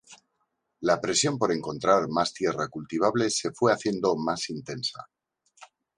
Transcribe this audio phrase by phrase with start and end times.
[0.79, 5.07] La presión por encontrar más tierra cultivable se fue haciendo más intensa.